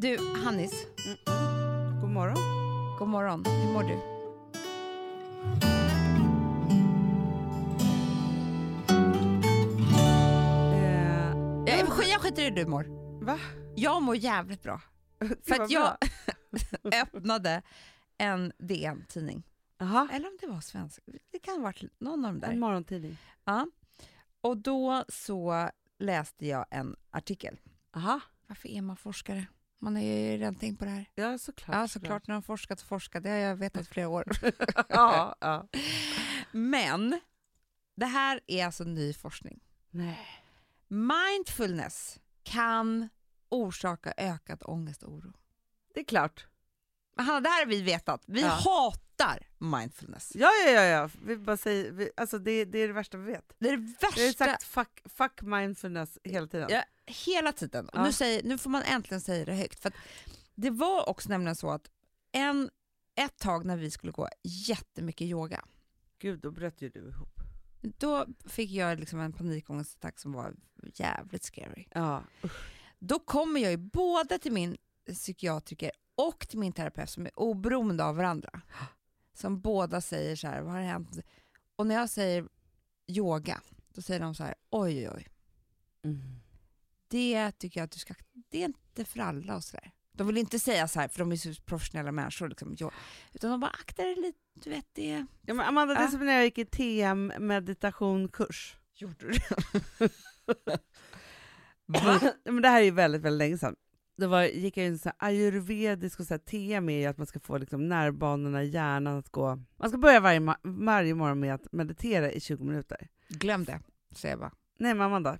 Du, 0.00 0.16
Hannis, 0.44 0.86
God 2.00 2.10
morgon. 2.10 2.36
god 2.98 3.08
morgon. 3.08 3.44
Hur 3.44 3.72
mår 3.72 3.82
du? 3.82 3.98
Eh, 11.68 11.78
Jag, 11.78 12.08
jag 12.08 12.20
skiter 12.20 12.42
i 12.42 12.44
hur 12.44 12.50
du 12.50 12.66
mår. 12.66 12.84
va? 13.24 13.38
Jag 13.76 14.02
mår 14.02 14.16
jävligt 14.16 14.62
bra. 14.62 14.80
För 15.46 15.60
att 15.62 15.70
jag 15.70 15.96
öppnade 17.02 17.62
en 18.18 18.52
DN-tidning. 18.58 19.42
Eller 19.80 20.28
om 20.28 20.36
det 20.40 20.46
var 20.46 20.60
svensk. 20.60 21.00
Det 21.32 21.38
kan 21.38 21.54
ha 21.54 21.62
varit 21.62 22.00
någon 22.00 22.24
av 22.24 22.32
de 22.32 22.44
en 22.46 22.50
där. 22.50 22.56
morgontidning. 22.56 23.16
Ja. 23.44 23.66
Och 24.40 24.56
då 24.56 25.04
så 25.08 25.70
läste 25.98 26.46
jag 26.46 26.66
en 26.70 26.96
artikel. 27.10 27.60
Aha. 27.96 28.20
Varför 28.46 28.68
är 28.68 28.82
man 28.82 28.96
forskare? 28.96 29.46
Man 29.80 29.96
har 29.96 30.02
ju 30.02 30.36
redan 30.36 30.54
tänkt 30.54 30.78
på 30.78 30.84
det 30.84 30.90
här. 30.90 31.10
Ja, 31.14 31.38
såklart. 31.38 31.76
Ja, 31.76 31.88
såklart. 31.88 32.26
När 32.26 32.34
de 32.34 32.42
forskat 32.42 32.80
och 32.80 32.86
forskat. 32.86 33.22
Det 33.22 33.30
har 33.30 33.36
jag 33.36 33.56
vetat 33.56 33.82
i 33.82 33.84
flera 33.84 34.08
år. 34.08 34.24
ja, 34.88 35.36
ja. 35.40 35.68
Men 36.52 37.20
det 37.96 38.06
här 38.06 38.40
är 38.46 38.66
alltså 38.66 38.84
ny 38.84 39.12
forskning. 39.12 39.60
Nej. 39.90 40.18
Mindfulness 40.88 42.20
kan 42.42 43.08
orsaka 43.48 44.14
ökad 44.16 44.62
ångest 44.64 45.02
och 45.02 45.12
oro. 45.12 45.32
Det 45.94 46.00
är 46.00 46.04
klart. 46.04 46.46
Men 47.18 47.26
Hanna, 47.26 47.40
det 47.40 47.48
här 47.48 47.58
har 47.64 47.66
vi 47.70 47.82
vetat. 47.82 48.22
Vi 48.26 48.40
Ja. 48.40 48.48
hatar 48.48 49.46
mindfulness. 49.58 50.32
Ja, 50.34 50.50
ja, 50.66 50.70
ja. 50.70 50.82
ja. 50.84 51.10
Vi 51.24 51.36
bara 51.36 51.56
säger, 51.56 51.92
vi, 51.92 52.10
alltså 52.16 52.38
det, 52.38 52.64
det 52.64 52.78
är 52.78 52.86
det 52.88 52.92
värsta 52.94 53.18
vi 53.18 53.32
vet. 53.32 53.52
Det 53.58 53.68
är 53.68 53.76
det 53.76 53.82
Vi 53.82 53.94
har 54.00 54.18
ju 54.18 54.26
värsta 54.26 54.44
sagt 54.44 54.62
fuck, 54.62 55.00
fuck 55.04 55.42
mindfulness 55.42 56.18
hela 56.24 56.46
tiden. 56.46 56.68
Ja. 56.70 56.82
hela 57.06 57.52
tiden. 57.52 57.88
Ja. 57.92 58.02
nu, 58.04 58.12
säger, 58.12 58.42
nu 58.42 58.58
får 58.58 58.70
man 58.70 58.82
äntligen 58.82 59.20
säga 59.20 59.44
det 59.44 59.54
högt. 59.54 59.80
För 59.80 59.92
det 60.54 60.70
var 60.70 61.08
också 61.08 61.28
nämligen 61.28 61.56
så 61.56 61.70
att 61.70 61.90
en, 62.32 62.70
ett 63.14 63.38
tag 63.38 63.64
när 63.64 63.76
vi 63.76 63.90
skulle 63.90 64.12
gå 64.12 64.28
jättemycket 64.42 65.26
yoga, 65.26 65.64
Gud, 66.18 66.40
då 66.40 66.50
bröt 66.50 66.82
ju 66.82 66.88
du 66.88 67.08
ihop. 67.08 67.40
då 67.80 68.26
fick 68.46 68.70
jag 68.70 69.00
liksom 69.00 69.20
en 69.20 69.32
panikångestattack 69.32 70.18
som 70.18 70.32
var 70.32 70.54
jävligt 70.94 71.44
scary. 71.44 71.86
Ja. 71.94 72.22
Då 72.98 73.18
kommer 73.18 73.60
jag 73.60 73.70
ju 73.70 73.76
både 73.76 74.38
till 74.38 74.52
min 74.52 74.76
psykiatriker 75.14 75.90
och 76.18 76.48
till 76.48 76.58
min 76.58 76.72
terapeut 76.72 77.10
som 77.10 77.26
är 77.26 77.38
oberoende 77.38 78.04
av 78.04 78.16
varandra. 78.16 78.60
Som 79.34 79.60
båda 79.60 80.00
säger 80.00 80.36
så 80.36 80.46
här, 80.48 80.60
vad 80.60 80.72
har 80.72 80.80
hänt? 80.80 81.18
Och 81.76 81.86
när 81.86 81.94
jag 81.94 82.10
säger 82.10 82.48
yoga, 83.06 83.60
då 83.94 84.02
säger 84.02 84.20
de 84.20 84.34
så 84.34 84.44
här, 84.44 84.54
oj 84.70 85.08
oj 85.08 85.10
oj, 85.16 85.26
Mm. 86.02 86.20
det 87.08 87.52
tycker 87.52 87.80
jag 87.80 87.84
att 87.84 87.90
du 87.90 87.98
ska, 87.98 88.14
det 88.32 88.60
är 88.60 88.64
inte 88.64 89.04
för 89.04 89.20
alla 89.20 89.56
och 89.56 89.64
så 89.64 89.76
där. 89.76 89.90
De 90.12 90.26
vill 90.26 90.36
inte 90.36 90.58
säga 90.58 90.88
så 90.88 91.00
här, 91.00 91.08
för 91.08 91.18
de 91.18 91.32
är 91.32 91.36
så 91.36 91.62
professionella 91.62 92.12
människor, 92.12 92.48
liksom, 92.48 92.76
utan 93.32 93.50
de 93.50 93.60
bara 93.60 93.70
akta 93.70 94.02
dig 94.02 94.14
lite, 94.14 94.38
du 94.54 94.70
vet 94.70 94.86
det. 94.92 95.26
Ja, 95.46 95.54
men 95.54 95.60
Amanda, 95.66 95.94
det 95.94 96.00
är 96.00 96.08
som 96.08 96.26
när 96.26 96.32
jag 96.32 96.44
gick 96.44 96.58
i 96.58 96.64
TM 96.64 97.32
meditationkurs. 97.38 98.76
Gjorde 98.94 99.28
du 99.28 99.38
Va? 101.86 102.20
men 102.44 102.62
det 102.62 102.68
här 102.68 102.80
är 102.80 102.84
ju 102.84 102.90
väldigt, 102.90 103.22
väldigt 103.22 103.38
länge 103.38 103.58
sedan. 103.58 103.76
Då 104.18 104.26
var, 104.26 104.42
gick 104.42 104.76
jag 104.76 104.86
in 104.86 104.98
så 104.98 105.10
ayurvedisk 105.18 106.20
och 106.20 106.26
så 106.26 106.34
här, 106.34 106.54
är 106.54 106.90
ju 106.90 107.06
att 107.06 107.18
man 107.18 107.26
ska 107.26 107.40
få 107.40 107.58
liksom 107.58 107.88
nervbanorna 107.88 108.62
i 108.62 108.68
hjärnan 108.68 109.18
att 109.18 109.28
gå... 109.28 109.58
Man 109.76 109.88
ska 109.88 109.98
börja 109.98 110.20
varje, 110.20 110.54
varje 110.62 111.14
morgon 111.14 111.40
med 111.40 111.54
att 111.54 111.72
meditera 111.72 112.32
i 112.32 112.40
20 112.40 112.64
minuter. 112.64 113.08
Glöm 113.28 113.64
det, 113.64 113.80
säger 114.14 114.32
jag 114.32 114.40
bara. 114.40 114.52
Nej 114.78 114.94
men 114.94 115.06
Amanda, 115.06 115.38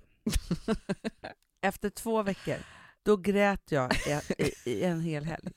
efter 1.61 1.89
två 1.89 2.23
veckor, 2.23 2.55
då 3.03 3.17
grät 3.17 3.71
jag 3.71 3.93
i, 3.93 4.43
i, 4.43 4.71
i 4.71 4.83
en 4.83 5.01
hel 5.01 5.25
helg. 5.25 5.51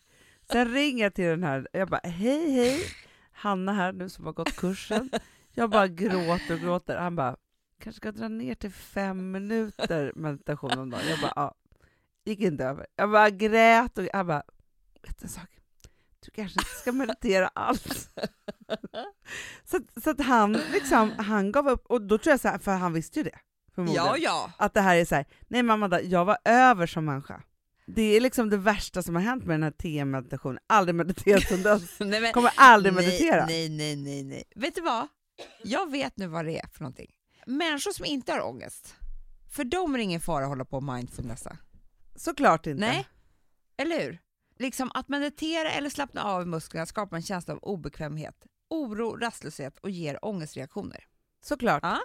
Sen 0.52 0.72
ringer 0.72 1.04
jag 1.04 1.14
till 1.14 1.24
den 1.24 1.42
här, 1.42 1.68
jag 1.72 1.88
bara 1.88 2.00
hej 2.04 2.50
hej, 2.50 2.80
Hanna 3.32 3.72
här 3.72 3.92
nu 3.92 4.08
som 4.08 4.26
har 4.26 4.32
gått 4.32 4.56
kursen. 4.56 5.10
Jag 5.50 5.70
bara 5.70 5.88
gråter 5.88 6.54
och 6.54 6.60
gråter. 6.60 6.96
Han 6.96 7.16
bara, 7.16 7.36
kanske 7.78 7.96
ska 7.96 8.12
dra 8.12 8.28
ner 8.28 8.54
till 8.54 8.72
fem 8.72 9.30
minuter 9.30 10.12
meditation 10.16 10.78
om 10.78 10.90
dagen. 10.90 11.02
Jag 11.08 11.20
bara, 11.20 11.32
ja. 11.36 11.54
Gick 12.24 12.40
inte 12.40 12.64
över. 12.64 12.86
Jag 12.96 13.10
bara 13.10 13.30
grät 13.30 13.98
och 13.98 14.08
han 14.12 14.26
bara, 14.26 14.42
vet 15.02 15.18
du 15.18 15.24
en 15.24 15.28
sak? 15.28 15.48
Du 16.24 16.30
kanske 16.30 16.60
inte 16.60 16.70
ska 16.70 16.92
meditera 16.92 17.48
alls. 17.48 17.84
så 19.64 19.76
att, 19.76 20.02
så 20.02 20.10
att 20.10 20.20
han 20.20 20.52
liksom, 20.52 21.10
han 21.18 21.52
gav 21.52 21.68
upp, 21.68 21.86
och 21.86 22.02
då 22.02 22.18
tror 22.18 22.32
jag 22.32 22.40
så 22.40 22.48
här, 22.48 22.58
för 22.58 22.72
han 22.72 22.92
visste 22.92 23.18
ju 23.18 23.24
det. 23.24 23.38
Ja, 23.76 24.16
ja. 24.18 24.52
Att 24.56 24.74
det 24.74 24.80
här 24.80 24.96
är 24.96 25.04
så 25.04 25.14
här, 25.14 25.26
nej 25.48 25.62
mamma, 25.62 26.00
jag 26.00 26.24
var 26.24 26.38
över 26.44 26.86
som 26.86 27.04
människa. 27.04 27.42
Det 27.86 28.02
är 28.02 28.20
liksom 28.20 28.50
det 28.50 28.56
värsta 28.56 29.02
som 29.02 29.14
har 29.14 29.22
hänt 29.22 29.44
med 29.44 29.54
den 29.54 29.62
här 29.62 29.70
TM-meditationen. 29.70 30.58
Aldrig 30.66 30.94
mediterat 30.94 31.42
sedan 31.42 31.62
dess. 31.62 32.00
Nej, 32.00 32.20
men, 32.20 32.32
Kommer 32.32 32.52
aldrig 32.56 32.94
nej, 32.94 33.04
meditera. 33.04 33.46
Nej, 33.46 33.68
nej, 33.68 33.96
nej, 33.96 34.24
nej. 34.24 34.44
Vet 34.56 34.74
du 34.74 34.80
vad? 34.80 35.08
Jag 35.62 35.90
vet 35.90 36.16
nu 36.16 36.26
vad 36.26 36.44
det 36.44 36.58
är 36.58 36.68
för 36.68 36.80
någonting. 36.80 37.10
Människor 37.46 37.92
som 37.92 38.04
inte 38.04 38.32
har 38.32 38.40
ångest, 38.40 38.94
för 39.50 39.64
dem 39.64 39.94
är 39.94 39.98
det 39.98 40.04
ingen 40.04 40.20
fara 40.20 40.44
att 40.44 40.48
hålla 40.48 40.64
på 40.64 40.76
och 40.76 40.82
mindfulnessa. 40.82 41.56
Såklart 42.14 42.66
inte. 42.66 42.80
Nej, 42.80 43.08
eller 43.76 44.00
hur? 44.00 44.18
Liksom 44.58 44.90
att 44.94 45.08
meditera 45.08 45.70
eller 45.70 45.90
slappna 45.90 46.24
av 46.24 46.42
i 46.42 46.44
musklerna 46.44 46.86
skapar 46.86 47.16
en 47.16 47.22
känsla 47.22 47.54
av 47.54 47.58
obekvämhet, 47.60 48.46
oro, 48.70 49.16
rastlöshet 49.16 49.78
och 49.78 49.90
ger 49.90 50.24
ångestreaktioner. 50.24 51.04
Såklart. 51.44 51.80
Ja. 51.82 51.98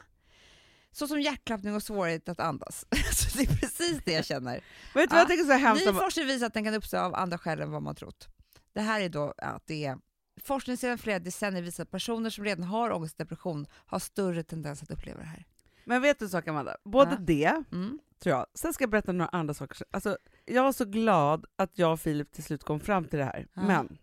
Så 0.91 1.07
som 1.07 1.22
hjärtklappning 1.22 1.75
och 1.75 1.84
svårighet 1.84 2.29
att 2.29 2.40
andas. 2.40 2.79
så 3.13 3.38
det 3.38 3.44
är 3.44 3.57
precis 3.57 4.01
det 4.06 4.12
jag 4.12 4.25
känner. 4.25 4.53
Vet 4.94 5.09
du 5.09 5.16
Ja. 5.16 5.19
jag 5.22 5.28
tycker 5.28 5.44
är 5.44 5.47
så 5.47 5.53
hemskt? 5.53 5.85
Ny 5.85 5.90
om- 5.91 5.95
forskning 5.97 6.25
visar 6.25 6.45
att 6.47 6.53
den 6.53 6.63
kan 6.63 6.74
uppstå 6.74 6.97
av 6.97 7.16
andra 7.16 7.38
skäl 7.38 7.62
än 7.62 7.72
vad 7.72 7.81
man 7.81 7.95
trott. 7.95 8.28
Det 8.74 8.81
här 8.81 9.01
är 9.01 9.09
då 9.09 9.34
att 9.38 9.68
det 9.68 9.85
är 9.85 9.97
Forskning 10.44 10.78
sedan 10.78 10.97
flera 10.97 11.19
decennier 11.19 11.62
visar 11.62 11.84
att 11.84 11.91
personer 11.91 12.29
som 12.29 12.44
redan 12.44 12.63
har 12.63 12.91
ångest 12.91 13.13
och 13.19 13.25
depression 13.25 13.68
har 13.72 14.00
större 14.00 14.44
tendens 14.44 14.84
att 14.84 14.91
uppleva 14.91 15.19
det 15.19 15.25
här. 15.25 15.45
Men 15.85 16.01
vet 16.01 16.19
du 16.19 16.25
en 16.25 16.29
sak 16.31 16.47
Amanda? 16.47 16.78
Både 16.85 17.12
Ja. 17.12 17.18
det, 17.19 17.63
Mm. 17.72 18.00
Tror 18.19 18.35
jag, 18.35 18.45
sen 18.53 18.73
ska 18.73 18.83
jag 18.83 18.89
berätta 18.89 19.11
några 19.11 19.29
andra 19.29 19.53
saker. 19.53 19.78
Alltså, 19.91 20.17
jag 20.45 20.63
var 20.63 20.72
så 20.72 20.85
glad 20.85 21.45
att 21.55 21.78
jag 21.78 21.91
och 21.91 22.00
Filip 22.00 22.31
till 22.31 22.44
slut 22.44 22.63
kom 22.63 22.79
fram 22.79 23.05
till 23.05 23.19
det 23.19 23.25
här. 23.25 23.47
Ja. 23.53 23.61
Men, 23.61 23.97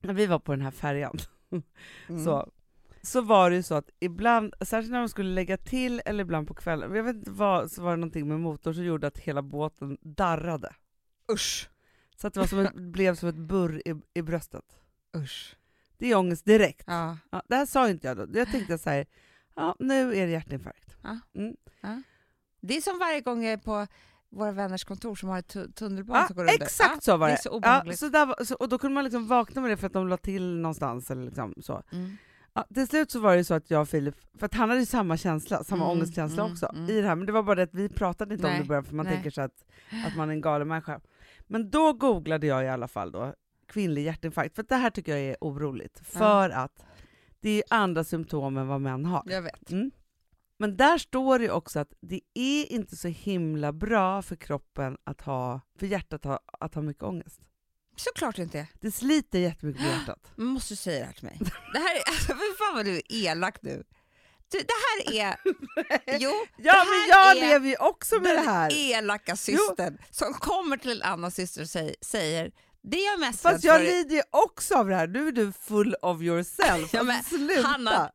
när 0.00 0.14
vi 0.14 0.26
var 0.26 0.38
på 0.38 0.52
den 0.52 0.60
här 0.62 0.70
färjan, 0.70 1.18
Mm. 2.08 2.24
så, 2.24 2.50
så 3.02 3.20
var 3.20 3.50
det 3.50 3.56
ju 3.56 3.62
så 3.62 3.74
att 3.74 3.90
ibland, 4.00 4.54
särskilt 4.60 4.92
när 4.92 4.98
de 4.98 5.08
skulle 5.08 5.28
lägga 5.34 5.56
till 5.56 6.02
eller 6.04 6.24
ibland 6.24 6.48
på 6.48 6.54
kvällen, 6.54 6.94
jag 6.94 7.02
vet 7.04 7.16
inte 7.16 7.30
vad, 7.30 7.70
så 7.70 7.82
var 7.82 7.90
det 7.90 7.96
någonting 7.96 8.28
med 8.28 8.40
motorn 8.40 8.74
som 8.74 8.84
gjorde 8.84 9.06
att 9.06 9.18
hela 9.18 9.42
båten 9.42 9.98
darrade. 10.02 10.74
Usch. 11.32 11.70
Så 12.16 12.26
att 12.26 12.34
det 12.34 12.40
var 12.40 12.46
som 12.46 12.58
ett, 12.58 12.74
blev 12.92 13.14
som 13.14 13.28
ett 13.28 13.34
burr 13.36 13.82
i, 13.88 13.94
i 14.14 14.22
bröstet. 14.22 14.64
Usch. 15.16 15.56
Det 15.98 16.10
är 16.10 16.16
ångest 16.16 16.44
direkt. 16.44 16.84
Ja. 16.86 17.18
Ja, 17.30 17.42
det 17.48 17.56
här 17.56 17.66
sa 17.66 17.88
inte 17.88 18.06
jag 18.06 18.16
då. 18.16 18.26
Jag 18.38 18.50
tänkte 18.50 18.78
så 18.78 18.90
här, 18.90 19.06
ja 19.56 19.76
nu 19.78 20.16
är 20.16 20.26
det 20.26 20.32
hjärtinfarkt. 20.32 20.96
Ja. 21.02 21.18
Mm. 21.34 21.56
Det 22.66 22.76
är 22.76 22.80
som 22.80 22.98
varje 22.98 23.20
gång 23.20 23.44
jag 23.44 23.52
är 23.52 23.56
på 23.56 23.86
våra 24.30 24.52
vänners 24.52 24.84
kontor 24.84 25.14
som 25.14 25.28
har 25.28 25.38
ett 25.38 25.54
tu- 25.54 25.72
tunnelbana 25.72 26.20
Ja, 26.20 26.26
som 26.26 26.36
går 26.36 26.42
under. 26.42 26.54
exakt 26.54 26.94
Ja, 26.94 27.00
så 27.00 27.16
var 27.16 27.28
det 27.28 27.34
det. 27.34 27.42
så 27.42 27.60
ja, 27.62 27.82
så 27.96 28.08
där 28.08 28.44
så, 28.44 28.54
och 28.54 28.68
då 28.68 28.78
kunde 28.78 28.94
man 28.94 29.04
liksom 29.04 29.26
vakna 29.26 29.62
med 29.62 29.70
det 29.70 29.76
för 29.76 29.86
att 29.86 29.92
de 29.92 30.08
la 30.08 30.16
till 30.16 30.56
någonstans. 30.60 31.10
Eller 31.10 31.24
liksom, 31.24 31.54
så. 31.60 31.82
Mm. 31.92 32.16
Ja, 32.54 32.66
till 32.74 32.86
slut 32.88 33.10
så 33.10 33.20
var 33.20 33.36
det 33.36 33.44
så 33.44 33.54
att 33.54 33.70
jag 33.70 33.80
och 33.80 33.88
Filip, 33.88 34.14
för 34.38 34.46
att 34.46 34.54
han 34.54 34.70
hade 34.70 34.86
samma 34.86 35.16
känsla, 35.16 35.64
samma 35.64 35.84
Mm, 35.84 35.98
ångestkänsla 35.98 36.42
mm, 36.42 36.52
också 36.52 36.66
mm. 36.74 36.90
i 36.90 37.00
det 37.00 37.08
här, 37.08 37.14
men 37.14 37.26
det 37.26 37.32
var 37.32 37.42
bara 37.42 37.54
det 37.54 37.62
att 37.62 37.74
vi 37.74 37.88
pratade 37.88 38.34
inte 38.34 38.46
om 38.46 38.50
Nej, 38.52 38.60
det 38.60 38.64
i 38.64 38.68
början 38.68 38.84
för 38.84 38.94
man 38.94 39.06
nej. 39.06 39.14
tänker 39.14 39.30
så 39.30 39.40
att, 39.42 39.64
att 40.06 40.16
man 40.16 40.28
är 40.28 40.34
en 40.34 40.40
galen 40.40 40.68
människa. 40.68 41.00
Men 41.46 41.70
då 41.70 41.92
googlade 41.92 42.46
jag 42.46 42.64
i 42.64 42.68
alla 42.68 42.88
fall 42.88 43.12
då, 43.12 43.34
kvinnlig 43.68 44.02
hjärtinfarkt, 44.04 44.54
för 44.54 44.62
det 44.62 44.74
här 44.76 44.90
tycker 44.90 45.12
jag 45.12 45.20
är 45.20 45.36
oroligt, 45.40 46.00
för 46.06 46.50
att 46.50 46.84
det 47.40 47.50
är 47.50 47.62
andra 47.70 48.04
symptom 48.04 48.56
än 48.56 48.68
vad 48.68 48.80
män 48.80 49.04
har. 49.04 49.22
Jag 49.26 49.42
vet. 49.42 49.70
Mm. 49.70 49.90
Men 50.58 50.76
där 50.76 50.98
står 50.98 51.38
det 51.38 51.50
också 51.50 51.78
att 51.80 51.92
det 52.00 52.20
är 52.34 52.72
inte 52.72 52.96
så 52.96 53.08
himla 53.08 53.72
bra 53.72 54.22
för 54.22 54.36
kroppen 54.36 54.96
att 55.04 55.20
ha, 55.20 55.60
för 55.78 55.86
hjärtat 55.86 56.24
ha, 56.24 56.40
att 56.60 56.74
ha 56.74 56.82
mycket 56.82 57.02
ångest. 57.02 57.40
Såklart 57.96 58.38
inte. 58.38 58.66
Det 58.80 58.90
sliter 58.90 59.38
jättemycket 59.38 59.82
på 59.82 59.88
hjärtat. 59.88 60.32
Man 60.36 60.46
måste 60.46 60.76
säga 60.76 60.98
det 61.00 61.06
här 61.06 61.12
till 61.12 61.24
mig. 61.24 61.38
Det 61.72 61.78
här 61.78 61.94
är, 61.96 62.02
alltså, 62.08 62.26
för 62.26 62.58
fan 62.58 62.74
vad 62.76 62.84
du 62.84 62.96
är 62.96 63.02
elak 63.08 63.62
nu. 63.62 63.84
Du, 64.50 64.58
det 64.58 65.12
här 65.12 65.14
är... 65.26 65.36
Jo, 66.18 66.30
Ja, 66.56 66.84
men 66.84 67.08
jag 67.08 67.30
är 67.36 67.48
lever 67.48 67.68
ju 67.68 67.76
också 67.76 68.14
med 68.14 68.24
det 68.30 68.36
den 68.36 68.44
här. 68.48 68.72
elaka 68.72 69.36
systern 69.36 69.98
som 70.10 70.34
kommer 70.34 70.76
till 70.76 70.90
en 70.90 71.02
annan 71.02 71.30
syster 71.30 71.62
och 71.62 71.68
säger, 71.68 71.94
säger 72.00 72.52
det 72.82 72.96
är 72.96 73.10
jag 73.10 73.20
mest 73.20 73.40
Fast 73.40 73.64
jag 73.64 73.82
lider 73.82 74.16
ju 74.16 74.22
också 74.30 74.74
av 74.74 74.88
det 74.88 74.94
här. 74.94 75.06
Nu 75.06 75.28
är 75.28 75.32
du 75.32 75.52
full 75.52 75.94
of 76.02 76.22
yourself. 76.22 76.90
Ja, 76.94 77.02
men 77.02 77.16
alltså! 77.16 77.62
Hanna, 77.62 78.10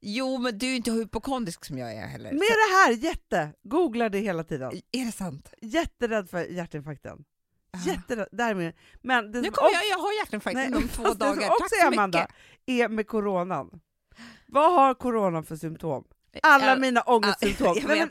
Jo, 0.00 0.38
men 0.38 0.58
du 0.58 0.66
är 0.66 0.76
inte 0.76 0.90
hypokondrisk 0.90 1.64
som 1.64 1.78
jag 1.78 1.92
är 1.94 2.06
heller. 2.06 2.30
Med 2.32 2.40
det 2.40 2.74
här, 2.76 2.92
jätte! 2.92 3.52
Googlar 3.62 4.08
det 4.08 4.18
hela 4.18 4.44
tiden. 4.44 4.70
Så, 4.70 4.76
är 4.92 5.04
det 5.04 5.12
sant? 5.12 5.52
Jätterädd 5.62 6.30
för 6.30 6.44
hjärtinfarkten. 6.44 7.24
Ja. 7.72 7.78
Jätterädd. 7.92 8.28
Därmed. 8.32 8.74
Men 9.02 9.24
Nu 9.30 9.30
kommer 9.50 9.68
också, 9.68 9.74
jag, 9.82 9.90
jag 9.90 9.98
har 9.98 10.12
hjärtinfarkt 10.20 10.54
Nej, 10.54 10.66
inom 10.66 10.88
två 10.88 11.02
fast 11.04 11.18
det 11.20 11.26
som 11.26 11.36
dagar. 11.36 11.50
också 11.50 11.62
Tack 11.64 11.72
är, 11.72 11.82
så 11.82 11.86
Amanda, 11.88 12.18
mycket. 12.66 12.84
är 12.84 12.88
med 12.88 13.06
coronan. 13.06 13.80
Vad 14.46 14.72
har 14.74 14.94
coronan 14.94 15.44
för 15.44 15.56
symptom? 15.56 16.04
Alla 16.42 16.66
Ja, 16.66 16.76
mina 16.76 17.00
ångestsymptom. 17.00 17.74
vet. 17.74 17.86
men, 17.86 18.10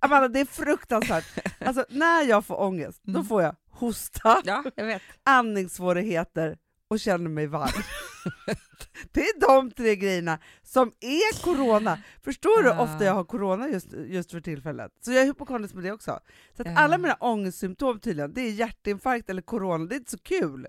Amanda, 0.00 0.28
det 0.28 0.40
är 0.40 0.44
fruktansvärt. 0.44 1.24
Alltså, 1.66 1.84
när 1.88 2.22
jag 2.22 2.44
får 2.44 2.60
ångest, 2.60 3.00
då 3.02 3.10
Mm. 3.10 3.24
får 3.26 3.42
jag 3.42 3.56
hosta, 3.70 4.42
Ja, 4.44 4.64
jag 4.76 4.84
vet. 4.86 5.02
andningssvårigheter 5.24 6.58
och 6.88 7.00
känner 7.00 7.30
mig 7.30 7.46
varm. 7.46 7.82
det 9.12 9.20
är 9.20 9.40
de 9.40 9.70
tre 9.70 9.96
grejerna 9.96 10.38
som 10.62 10.92
är 11.00 11.42
corona. 11.42 11.98
Förstår 12.22 12.62
du 12.62 12.68
hur 12.68 12.76
Ja. 12.76 12.82
ofta 12.82 13.04
jag 13.04 13.12
har 13.14 13.24
corona 13.24 13.68
just, 13.68 13.92
just 13.92 14.30
för 14.30 14.40
tillfället? 14.40 14.92
Så 15.00 15.12
jag 15.12 15.22
är 15.22 15.26
hypokondrisk 15.26 15.74
med 15.74 15.84
det 15.84 15.92
också. 15.92 16.20
Så 16.56 16.62
att 16.62 16.68
Ja. 16.68 16.78
alla 16.78 16.98
mina 16.98 17.14
ångestsymptom 17.14 18.00
tydligen, 18.00 18.32
det 18.34 18.40
är 18.40 18.50
hjärtinfarkt 18.50 19.30
eller 19.30 19.42
corona. 19.42 19.84
Det 19.84 19.94
är 19.94 19.98
inte 19.98 20.10
så 20.10 20.18
kul. 20.18 20.66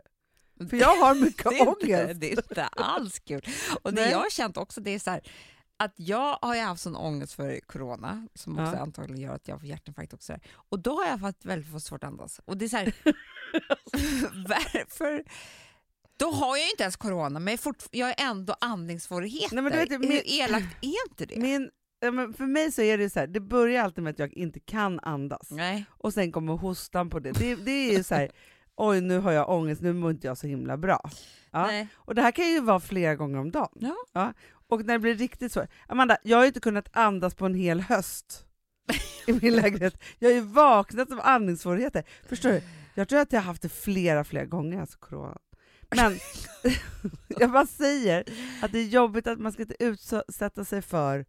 För 0.70 0.78
jag 0.78 0.96
har 0.96 1.16
mycket 1.26 1.44
det 1.50 1.62
ångest. 1.62 1.82
Inte, 1.84 2.14
det 2.14 2.32
är 2.34 2.38
inte 2.38 2.64
alls 2.66 3.20
kul. 3.20 3.42
Och 3.84 3.94
det 3.94 4.02
Nej. 4.02 4.12
jag 4.12 4.18
har 4.20 4.30
känt 4.30 4.58
också 4.58 4.82
det 4.82 4.92
är 4.92 5.00
så 5.00 5.10
här, 5.12 5.22
att 5.78 5.94
jag 5.96 6.38
har 6.42 6.56
ju 6.56 6.62
haft 6.62 6.82
sån 6.82 6.96
ångest 6.96 7.34
för 7.34 7.60
corona 7.60 8.28
som 8.36 8.60
också 8.60 8.76
Ja. 8.76 8.80
antagligen 8.82 9.22
gör 9.22 9.34
att 9.36 9.48
jag 9.48 9.60
får 9.60 9.68
hjärtinfarkt 9.70 10.14
också. 10.14 10.38
Och 10.54 10.80
då 10.80 10.96
har 11.02 11.06
jag 11.10 11.20
fått 11.20 11.46
väldigt 11.46 11.84
svårt 11.84 12.04
att 12.04 12.08
andas. 12.10 12.42
Och 12.46 12.58
det 12.58 12.66
är 12.66 12.70
så 12.70 12.78
här, 12.78 12.94
varför? 14.48 15.24
Då 16.18 16.32
har 16.32 16.58
jag 16.58 16.66
ju 16.66 16.70
inte 16.72 16.84
ens 16.84 16.96
corona 16.96 17.40
men 17.40 17.58
jag, 17.92 18.06
har 18.08 18.16
ändå 18.18 18.56
andningssvårigheter. 18.62 19.56
Nej, 19.56 19.64
men 19.64 19.72
du 19.72 19.78
vet, 19.80 20.00
min- 20.02 20.12
Hur 20.12 20.22
elakt 20.26 20.78
är 20.82 20.94
inte 21.10 21.26
det? 21.26 21.40
Min, 21.42 21.70
ja, 22.00 22.12
för 22.38 22.46
mig 22.46 22.72
så 22.72 22.82
är 22.82 22.98
det 22.98 23.10
så 23.10 23.20
här, 23.20 23.28
det 23.28 23.40
börjar 23.40 23.84
alltid 23.84 24.04
med 24.04 24.12
att 24.12 24.20
jag 24.20 24.34
inte 24.34 24.60
kan 24.60 25.00
andas. 25.00 25.52
Nej. 25.52 25.86
Och 25.90 26.14
sen 26.14 26.32
kommer 26.32 26.54
hostan 26.54 27.10
på 27.10 27.20
det. 27.20 27.32
Det, 27.32 27.56
det 27.56 27.72
är 27.72 27.98
ju 27.98 28.04
så 28.04 28.16
här, 28.16 28.32
oj 28.78 29.02
nu 29.02 29.20
har 29.20 29.32
jag 29.32 29.50
ångest, 29.50 29.82
nu 29.82 29.94
mår 29.94 30.12
inte 30.12 30.28
jag 30.28 30.38
så 30.38 30.48
himla 30.48 30.78
bra. 30.78 31.10
Ja. 31.52 31.66
Nej. 31.68 31.88
Och 31.96 32.16
det 32.16 32.22
här 32.22 32.32
kan 32.32 32.48
ju 32.48 32.60
vara 32.60 32.80
flera 32.80 33.16
gånger 33.16 33.40
om 33.40 33.52
dagen. 33.52 33.94
Ja. 34.14 34.34
Och 34.68 34.86
när 34.86 34.94
det 34.94 35.00
blir 35.00 35.16
riktigt 35.16 35.52
så. 35.52 35.66
Amanda, 35.88 36.18
jag 36.24 36.38
har 36.38 36.44
ju 36.44 36.48
inte 36.48 36.60
kunnat 36.60 36.90
andas 36.98 37.36
på 37.36 37.46
en 37.46 37.54
hel 37.56 37.82
höst 37.82 38.46
i 39.28 39.34
min 39.34 39.56
lägenhet. 39.62 40.02
Jag 40.20 40.30
har 40.30 40.34
ju 40.36 40.42
vaknat 40.42 41.12
av 41.12 41.20
andningssvårigheter. 41.24 42.04
Förstår 42.30 42.50
du? 42.50 42.62
Jag 42.96 43.08
tror 43.08 43.20
att 43.20 43.34
jag 43.34 43.40
har 43.40 43.46
haft 43.46 43.62
det 43.62 43.70
flera, 43.70 44.24
flera 44.24 44.46
gånger, 44.46 44.80
alltså 44.82 44.98
corona. 45.00 45.38
Men 45.96 46.20
jag 47.40 47.52
bara 47.52 47.66
säger 47.66 48.24
att 48.62 48.72
det 48.72 48.80
är 48.80 48.88
jobbigt 48.88 49.28
att 49.28 49.40
man 49.40 49.52
ska 49.52 49.62
inte 49.62 49.84
utsätta 49.84 50.66
sig 50.66 50.82
för... 50.82 51.26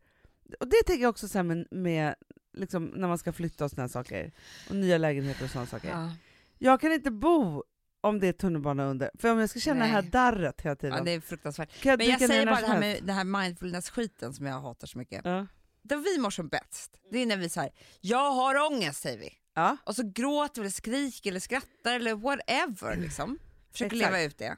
Och 0.60 0.68
det 0.68 0.82
tänker 0.86 1.02
jag 1.02 1.10
också 1.10 1.28
så 1.28 1.42
med, 1.42 1.66
med 1.70 2.14
liksom, 2.56 2.84
när 2.84 3.08
man 3.08 3.18
ska 3.18 3.32
flytta 3.32 3.64
och 3.64 3.70
såna 3.70 3.88
saker. 3.88 4.32
Och 4.68 4.76
nya 4.76 4.98
lägenheter 4.98 5.44
och 5.44 5.50
sådana 5.50 5.66
saker. 5.66 5.88
Ja. 5.88 6.10
Jag 6.58 6.80
kan 6.80 6.92
inte 6.92 7.10
bo 7.10 7.64
om 8.00 8.20
det 8.20 8.26
är 8.26 8.32
tunnelbana 8.32 8.84
under. 8.84 9.10
För 9.18 9.32
om 9.32 9.38
jag 9.38 9.50
ska 9.50 9.60
känna 9.60 9.80
det 9.80 9.90
här 9.90 10.02
Nej. 10.02 10.10
darret 10.10 10.60
hela 10.60 10.76
tiden. 10.76 10.96
ja, 10.98 11.04
det 11.04 11.10
är 11.10 11.20
fruktansvärt. 11.20 11.84
jag 11.84 11.98
Men 11.98 12.06
jag 12.06 12.20
säger 12.20 12.46
bara 12.46 12.60
det 12.60 12.66
här 12.66 12.80
med 12.80 12.98
det 13.02 13.12
här 13.12 13.24
mindfulness-skiten 13.24 14.34
som 14.34 14.46
jag 14.46 14.60
hatar 14.60 14.86
så 14.86 14.98
mycket. 14.98 15.20
Ja. 15.24 15.46
Där 15.82 15.96
vi 15.96 16.18
mår 16.18 16.30
som 16.30 16.48
bäst, 16.48 17.00
det 17.10 17.18
är 17.18 17.26
när 17.26 17.36
vi 17.36 17.48
säger 17.48 17.72
jag 18.00 18.32
har 18.32 18.72
ångest 18.72 19.02
säger 19.02 19.18
vi. 19.18 19.32
Ja. 19.54 19.76
Och 19.84 19.96
så 19.96 20.02
gråter 20.02 20.60
eller 20.60 20.70
skriker 20.70 21.30
eller 21.30 21.40
skrattar 21.40 21.94
eller 21.94 22.14
whatever 22.14 22.96
liksom. 22.96 23.38
Försöker 23.76 23.96
Exakt. 23.96 24.12
leva 24.12 24.24
ut 24.24 24.38
det. 24.38 24.56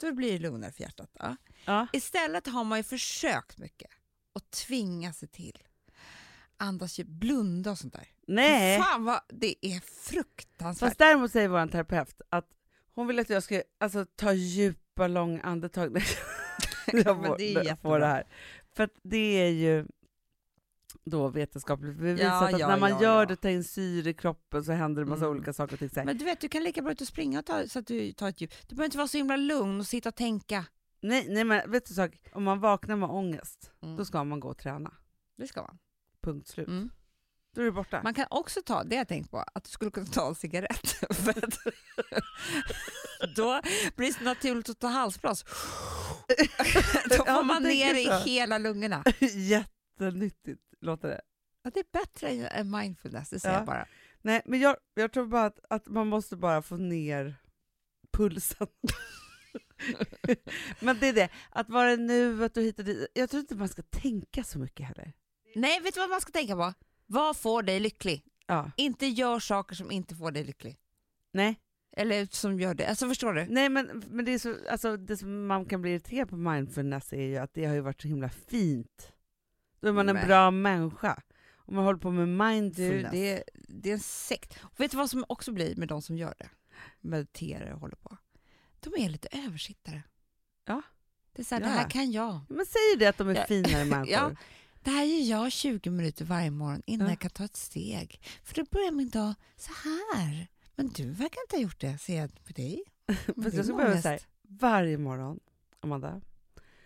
Då 0.00 0.12
blir 0.12 0.32
det 0.32 0.38
lugnare 0.38 0.72
för 0.72 0.82
hjärtat. 0.82 1.10
Ja. 1.18 1.36
Ja. 1.64 1.86
Istället 1.92 2.46
har 2.46 2.64
man 2.64 2.78
ju 2.78 2.82
försökt 2.82 3.58
mycket 3.58 3.90
och 4.32 4.50
tvinga 4.50 5.12
sig 5.12 5.28
till. 5.28 5.58
Andas 6.56 6.98
djupt, 6.98 7.10
blunda 7.10 7.70
och 7.70 7.78
sånt 7.78 7.92
där. 7.92 8.08
Nej. 8.26 8.78
Fan 8.78 9.04
vad 9.04 9.20
det 9.28 9.66
är 9.66 9.80
fruktansvärt. 9.80 10.88
Fast 10.88 10.98
däremot 10.98 11.32
säger 11.32 11.48
vår 11.48 11.66
terapeut 11.66 12.20
att 12.28 12.48
hon 12.94 13.06
vill 13.06 13.18
att 13.18 13.30
jag 13.30 13.42
ska 13.42 13.62
alltså, 13.78 14.06
ta 14.16 14.32
djupa, 14.32 15.06
långa 15.06 15.42
andetag. 15.42 15.92
Nej, 15.92 16.04
jag 17.04 17.26
får, 17.26 17.38
det 17.38 17.54
är 17.54 17.64
jag 17.64 17.80
får 17.80 17.98
det 17.98 18.06
här. 18.06 18.26
För 18.72 18.88
det 19.02 19.16
är 19.16 19.50
ju 19.50 19.86
då 21.04 21.28
vetenskapligt 21.28 21.96
bevisat 21.96 22.26
Ja, 22.26 22.48
att 22.54 22.58
ja, 22.60 22.68
när 22.68 22.78
man 22.78 22.90
ja, 22.90 23.02
gör 23.02 23.26
det, 23.26 23.36
tar 23.36 23.48
in 23.48 23.64
syre 23.64 24.10
i 24.10 24.14
kroppen 24.14 24.64
så 24.64 24.72
händer 24.72 25.04
det 25.04 25.10
massa 25.10 25.24
Mm. 25.24 25.36
olika 25.36 25.52
saker. 25.52 25.76
Så 25.76 25.88
här. 25.96 26.04
Men 26.04 26.18
du 26.18 26.24
vet, 26.24 26.40
du 26.40 26.48
kan 26.48 26.62
lika 26.62 26.82
bra 26.82 26.92
ut 26.92 27.00
och 27.00 27.06
springa 27.06 27.38
och 27.38 27.46
ta, 27.46 27.66
så 27.68 27.78
att 27.78 27.86
du 27.86 28.12
tar 28.12 28.28
ett 28.28 28.40
djup. 28.40 28.52
Du 28.68 28.74
behöver 28.74 28.84
inte 28.84 28.96
vara 28.98 29.08
så 29.08 29.16
himla 29.16 29.36
lugn 29.36 29.80
och 29.80 29.86
sitta 29.86 30.08
och 30.08 30.14
tänka. 30.16 30.64
Nej, 31.02 31.26
nej 31.28 31.44
men 31.44 31.70
vet 31.70 31.86
du 31.86 31.94
sak? 31.94 32.10
Om 32.32 32.44
man 32.44 32.60
vaknar 32.60 32.96
med 32.96 33.10
ångest, 33.10 33.70
Mm. 33.82 33.96
då 33.96 34.04
ska 34.04 34.24
man 34.24 34.40
gå 34.40 34.48
och 34.48 34.58
träna. 34.58 34.92
Det 35.36 35.46
ska 35.46 35.62
man. 35.62 35.78
Punkt 36.22 36.48
slut. 36.48 36.68
Mm. 36.68 36.90
Då 37.54 37.60
är 37.60 37.64
det 37.64 37.72
borta. 37.72 38.00
Man 38.02 38.14
kan 38.14 38.26
också 38.30 38.62
ta, 38.62 38.84
det 38.84 38.96
jag 38.96 39.08
tänkt 39.08 39.30
på, 39.30 39.38
att 39.54 39.64
du 39.64 39.70
skulle 39.70 39.90
kunna 39.90 40.06
ta 40.06 40.28
en 40.28 40.34
cigarett. 40.34 40.94
Då 43.36 43.60
blir 43.96 44.18
det 44.18 44.24
naturligt 44.24 44.68
att 44.68 44.78
ta 44.78 44.86
halsblås. 44.86 45.44
Då 47.08 47.14
får 47.24 47.44
man 47.44 47.62
ner 47.62 47.94
tänker 47.94 48.26
i 48.26 48.30
hela 48.30 48.58
lungorna. 48.58 49.04
Jättenyttigt 50.04 50.62
låter 50.80 51.08
det. 51.08 51.20
Ja, 51.62 51.70
det 51.74 51.80
är 51.80 51.86
bättre 51.92 52.28
än 52.48 52.70
mindfulness, 52.70 53.30
det 53.30 53.40
säger 53.40 53.54
Ja. 53.54 53.60
jag 53.60 53.66
bara. 53.66 53.86
Nej, 54.22 54.42
men 54.44 54.60
jag, 54.60 54.76
jag 54.94 55.12
tror 55.12 55.26
bara 55.26 55.44
att, 55.44 55.58
att 55.70 55.88
man 55.88 56.08
måste 56.08 56.36
bara 56.36 56.62
få 56.62 56.76
ner 56.76 57.36
pulsen. 58.12 58.66
men 60.80 60.98
det 61.00 61.08
är 61.08 61.12
det, 61.12 61.28
att 61.50 61.68
vara 61.68 61.92
i 61.92 61.96
nuet 61.96 62.56
och 62.56 62.62
hit 62.62 62.78
och 62.78 62.84
dit. 62.84 63.06
Jag 63.14 63.30
tror 63.30 63.40
inte 63.40 63.54
man 63.54 63.68
ska 63.68 63.82
tänka 63.82 64.44
så 64.44 64.58
mycket 64.58 64.86
heller. 64.86 65.12
Nej, 65.54 65.80
vet 65.80 65.94
du 65.94 66.00
vad 66.00 66.10
man 66.10 66.20
ska 66.20 66.32
tänka 66.32 66.56
på? 66.56 66.72
Vad 67.06 67.36
får 67.36 67.62
dig 67.62 67.80
lycklig? 67.80 68.24
Ja. 68.46 68.70
Inte 68.76 69.06
gör 69.06 69.40
saker 69.40 69.74
som 69.76 69.90
inte 69.90 70.14
får 70.14 70.30
dig 70.30 70.44
lycklig. 70.44 70.78
Nej, 71.32 71.60
Eller 71.96 72.26
som 72.26 72.60
gör 72.60 72.74
det. 72.74 72.86
Alltså 72.86 73.08
förstår 73.08 73.34
du? 73.34 73.46
Nej 73.46 73.68
men, 73.68 74.02
men 74.10 74.24
det, 74.24 74.32
är 74.32 74.38
så, 74.38 74.56
alltså, 74.70 74.96
det 74.96 75.16
som 75.16 75.46
man 75.46 75.64
kan 75.64 75.82
bli 75.82 75.90
irriterad 75.90 76.28
på 76.28 76.36
mindfulness 76.36 77.12
är 77.12 77.22
ju 77.22 77.36
att 77.36 77.54
det 77.54 77.64
har 77.64 77.74
ju 77.74 77.80
varit 77.80 78.00
så 78.02 78.08
himla 78.08 78.28
fint. 78.28 79.12
Då 79.80 79.88
är 79.88 79.92
man 79.92 80.08
en 80.08 80.14
Nej. 80.16 80.26
bra 80.26 80.50
människa. 80.50 81.22
Om 81.54 81.74
man 81.74 81.84
håller 81.84 81.98
på 81.98 82.10
med 82.10 82.28
Du, 82.28 82.32
mindfulness. 82.44 83.12
det, 83.12 83.32
är, 83.32 83.42
det 83.54 83.88
är 83.88 83.94
en 83.94 84.00
sekt. 84.00 84.58
Och 84.62 84.80
vet 84.80 84.90
du 84.90 84.96
vad 84.96 85.10
som 85.10 85.24
också 85.28 85.52
blir 85.52 85.76
med 85.76 85.88
de 85.88 86.02
som 86.02 86.16
gör 86.16 86.34
det? 86.38 86.48
Mediterar 87.00 87.72
och 87.72 87.80
håller 87.80 87.96
på. 87.96 88.16
De 88.80 88.94
är 89.04 89.08
lite 89.08 89.28
översittare. 89.32 90.02
Ja. 90.64 90.82
Det 91.32 91.42
är 91.42 91.44
så 91.44 91.54
här, 91.54 91.62
Ja. 91.62 91.68
det 91.68 91.72
här 91.74 91.90
kan 91.90 92.10
jag. 92.12 92.40
Men 92.48 92.66
säger 92.66 92.96
det 92.98 93.06
att 93.06 93.18
de 93.18 93.28
är 93.28 93.34
Ja. 93.34 93.44
finare 93.44 93.84
människor? 93.90 94.12
Ja. 94.12 94.30
Det 94.82 94.90
här 94.90 95.04
gör 95.04 95.42
jag 95.42 95.52
20 95.52 95.90
minuter 95.90 96.24
varje 96.24 96.50
morgon 96.50 96.82
innan 96.86 97.06
Ja. 97.06 97.12
jag 97.12 97.18
kan 97.18 97.30
ta 97.30 97.44
ett 97.44 97.56
steg. 97.56 98.20
För 98.44 98.54
då 98.54 98.64
börjar 98.70 98.92
min 98.92 99.08
dag 99.10 99.34
så 99.56 99.72
här. 99.84 100.46
Men 100.74 100.88
du 100.88 101.10
verkar 101.10 101.40
inte 101.42 101.56
ha 101.56 101.62
gjort 101.62 101.80
det, 101.80 101.98
ser 101.98 102.16
jag 102.20 102.44
på 102.44 102.52
dig. 102.52 102.82
Din 103.06 103.16
jag 103.36 103.52
skulle 103.52 103.74
behöva 103.76 104.02
säga, 104.02 104.18
varje 104.42 104.98
morgon, 104.98 105.40
Amanda, 105.80 106.20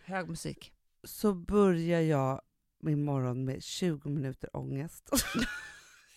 Hög 0.04 0.28
musik. 0.28 0.72
så 1.04 1.34
börjar 1.34 2.00
jag 2.00 2.40
min 2.84 3.04
morgon 3.04 3.44
med 3.44 3.62
20 3.62 4.08
minuter 4.08 4.56
ångest. 4.56 5.10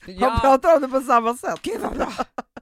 Ja, 0.10 0.38
pratar 0.42 0.76
om 0.76 0.82
det 0.82 0.88
på 0.88 1.02
samma 1.02 1.38
sätt. 1.38 1.60
gud 1.62 1.82
vad 1.82 1.96
bra. 1.96 2.14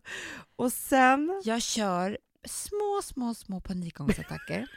Och 0.55 0.73
sen... 0.73 1.41
Jag 1.43 1.61
kör 1.61 2.17
små, 2.47 3.01
små, 3.03 3.33
små 3.33 3.61
panikångestattacker. 3.61 4.67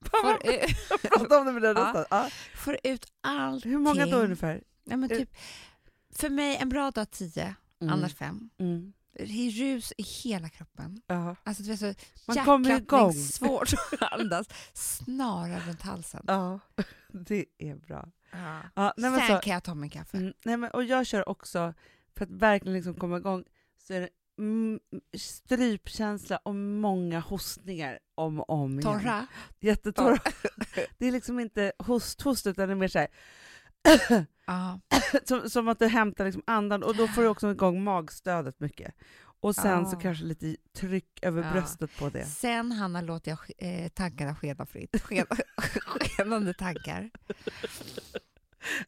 Får, 0.10 0.32
ut- 0.48 0.76
Jag 0.90 1.00
pratar 1.02 1.40
om 1.40 1.46
det 1.46 1.52
med 1.52 1.62
den 1.62 1.76
Ja. 1.76 1.84
rösten. 1.88 2.04
Ja. 2.10 2.28
får 2.54 2.78
ut 2.84 3.06
allting. 3.20 3.70
Hur 3.72 3.78
många 3.78 4.06
då 4.06 4.16
ungefär? 4.16 4.62
Ja, 4.84 4.96
men 4.96 5.08
typ, 5.08 5.30
för 6.14 6.28
mig 6.30 6.56
en 6.56 6.68
bra 6.68 6.90
dag 6.90 7.10
10, 7.10 7.54
Mm. 7.80 7.94
annars 7.94 8.14
5. 8.14 8.50
Mm. 8.58 8.92
Det 9.12 9.22
är 9.22 9.50
rus 9.50 9.92
i 9.98 10.02
hela 10.02 10.48
kroppen. 10.48 11.02
Ja. 11.06 11.36
Alltså, 11.44 11.62
det 11.62 11.72
är 11.72 11.76
så 11.76 11.94
Man 12.26 12.44
kommer 12.44 12.76
igång. 12.76 13.12
svårt 13.32 13.72
att 14.00 14.12
andas, 14.12 14.46
snara 14.72 15.58
runt 15.60 15.82
halsen. 15.82 16.24
ja, 16.26 16.60
det 17.12 17.44
är 17.58 17.74
bra. 17.74 18.08
Ja. 18.30 18.62
Ja, 18.74 18.94
nej, 18.96 19.10
men 19.10 19.20
Sen 19.20 19.36
så, 19.36 19.42
kan 19.42 19.52
jag 19.52 19.62
ta 19.62 19.74
min 19.74 19.90
kaffe. 19.90 20.16
mm, 20.16 20.32
nej, 20.44 20.56
men, 20.56 20.70
och 20.70 20.84
jag 20.84 21.06
kör 21.06 21.28
också, 21.28 21.74
för 22.16 22.24
att 22.24 22.30
verkligen 22.30 22.74
liksom 22.76 22.94
komma 22.94 23.16
igång, 23.16 23.44
så 23.78 23.94
är 23.94 24.00
det 24.00 24.08
mm, 24.38 24.80
strypkänsla 25.18 26.36
och 26.36 26.54
många 26.54 27.20
hostningar 27.20 27.98
om 28.14 28.40
och 28.40 28.50
om 28.50 28.80
igen. 28.80 28.82
Torra. 28.82 29.26
Jättetorra. 29.60 30.18
det 30.98 31.06
är 31.06 31.12
liksom 31.12 31.40
inte 31.40 31.72
host-host, 31.78 32.46
utan 32.46 32.68
det 32.68 32.72
är 32.72 32.76
mer 32.76 32.88
så 32.88 32.98
här, 32.98 33.08
Ja. 34.46 34.80
som, 35.24 35.50
som 35.50 35.68
att 35.68 35.78
du 35.78 35.86
hämtar 35.86 36.24
liksom 36.24 36.42
andan, 36.46 36.82
och 36.82 36.96
då 36.96 37.08
får 37.08 37.22
du 37.22 37.28
också 37.28 37.50
igång 37.50 37.84
magstödet 37.84 38.60
mycket. 38.60 38.94
Och 39.40 39.54
sen 39.54 39.86
så 39.86 39.96
Ja. 39.96 40.00
kanske 40.00 40.24
lite 40.24 40.56
tryck 40.76 41.18
över 41.22 41.42
Ja. 41.42 41.52
bröstet 41.52 41.98
på 41.98 42.08
det. 42.08 42.24
Sen 42.26 42.72
Hanna 42.72 43.00
låter 43.00 43.30
jag 43.30 43.38
eh, 43.58 43.88
tankarna 43.88 44.34
skena 44.36 44.66
fritt. 44.66 45.02
Sken, 45.02 45.26
skenande 45.84 46.54
tankar. 46.54 47.10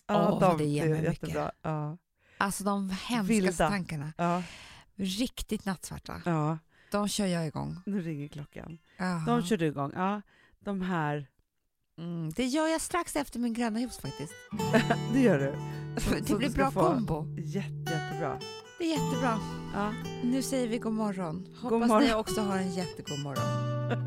Åh, 0.09 0.41
vad 0.41 0.59
det 0.59 0.65
ger 0.65 0.89
mig 0.89 0.99
mycket. 1.01 1.13
jättebra. 1.23 1.53
Ja. 1.63 1.97
Alltså 2.39 2.65
de 2.65 2.91
hemskaste 2.91 3.33
Vilda. 3.33 3.69
tankarna. 3.69 4.13
Ja, 4.17 4.43
Riktigt 4.97 5.65
nattsvarta. 5.65 6.23
ja, 6.25 6.59
De 6.91 7.09
kör 7.09 7.27
jag 7.27 7.47
igång. 7.47 7.77
nu 7.87 8.01
ringer 8.03 8.29
klockan. 8.29 8.79
Jaha. 8.97 9.25
De 9.27 9.43
kör 9.43 9.57
du 9.57 9.67
igång. 9.67 9.93
Ja, 9.95 10.23
de 10.61 10.81
här, 10.83 11.27
Mm, 11.99 12.31
det 12.37 12.45
gör 12.45 12.67
jag 12.67 12.81
strax 12.81 13.17
efter 13.17 13.39
min 13.39 13.53
gröna 13.53 13.81
juice 13.81 13.99
faktiskt. 13.99 14.33
det 15.13 15.21
gör 15.21 15.39
du. 15.39 15.55
Det 16.27 16.35
blir 16.35 16.51
bra 16.51 16.71
kombo. 16.71 17.27
Jätte, 17.37 17.93
jättebra. 17.93 18.39
Det 18.79 18.85
är 18.85 18.89
jättebra. 18.89 19.39
Ja. 19.75 19.93
Nu 20.23 20.43
säger 20.43 20.69
vi 20.69 20.79
god 20.79 20.93
morgon. 20.93 21.47
Hoppas 21.63 21.89
morgon. 21.89 22.05
ni 22.05 22.15
också 22.15 22.41
har 22.41 22.59
en 22.59 22.75
jättegod 22.75 23.19
morgon. 23.19 23.45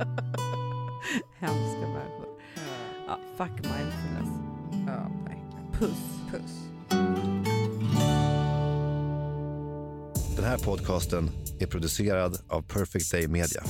Hemska 1.39 1.87
människor. 1.87 2.27
Ja, 3.07 3.19
fuck 3.37 3.51
mindfulness. 3.51 4.29
Ja, 4.87 5.11
verkligen. 5.25 5.71
Puss. 5.73 5.99
Puss. 6.31 6.63
Den 10.35 10.45
här 10.45 10.57
podcasten 10.57 11.29
är 11.59 11.67
producerad 11.67 12.39
av 12.47 12.61
Perfect 12.61 13.11
Day 13.11 13.27
Media. 13.27 13.63